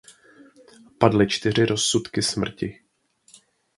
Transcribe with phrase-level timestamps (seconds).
[0.99, 2.81] Padly čtyři rozsudky smrti.